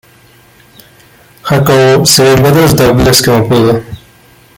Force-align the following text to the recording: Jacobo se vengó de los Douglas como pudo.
Jacobo 1.43 2.03
se 2.07 2.23
vengó 2.23 2.49
de 2.49 2.61
los 2.63 2.75
Douglas 2.75 3.21
como 3.21 3.47
pudo. 3.47 3.83